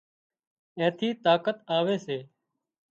[0.77, 2.17] اين ٿي طاقت آوي سي